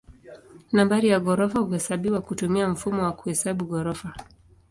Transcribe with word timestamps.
Nambari 0.73 1.07
ya 1.09 1.19
ghorofa 1.19 1.59
huhesabiwa 1.59 2.21
kutumia 2.21 2.69
mfumo 2.69 3.03
wa 3.03 3.11
kuhesabu 3.11 3.65
ghorofa. 3.65 4.13